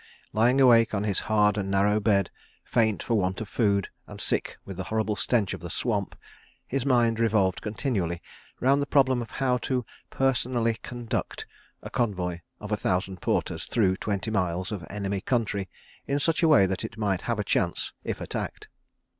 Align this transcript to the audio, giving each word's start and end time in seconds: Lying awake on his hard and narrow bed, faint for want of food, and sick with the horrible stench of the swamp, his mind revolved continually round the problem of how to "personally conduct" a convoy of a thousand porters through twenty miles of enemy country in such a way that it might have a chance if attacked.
Lying 0.33 0.59
awake 0.59 0.95
on 0.95 1.03
his 1.03 1.19
hard 1.19 1.59
and 1.59 1.69
narrow 1.69 1.99
bed, 1.99 2.31
faint 2.63 3.03
for 3.03 3.13
want 3.13 3.39
of 3.39 3.47
food, 3.47 3.89
and 4.07 4.19
sick 4.19 4.57
with 4.65 4.77
the 4.77 4.85
horrible 4.85 5.15
stench 5.15 5.53
of 5.53 5.59
the 5.61 5.69
swamp, 5.69 6.15
his 6.65 6.87
mind 6.87 7.19
revolved 7.19 7.61
continually 7.61 8.19
round 8.59 8.81
the 8.81 8.87
problem 8.87 9.21
of 9.21 9.29
how 9.29 9.57
to 9.57 9.85
"personally 10.09 10.73
conduct" 10.81 11.45
a 11.83 11.91
convoy 11.91 12.39
of 12.59 12.71
a 12.71 12.77
thousand 12.77 13.21
porters 13.21 13.65
through 13.65 13.95
twenty 13.95 14.31
miles 14.31 14.71
of 14.71 14.83
enemy 14.89 15.21
country 15.21 15.69
in 16.07 16.17
such 16.17 16.41
a 16.41 16.47
way 16.47 16.65
that 16.65 16.83
it 16.83 16.97
might 16.97 17.21
have 17.21 17.37
a 17.37 17.43
chance 17.43 17.93
if 18.03 18.19
attacked. 18.19 18.69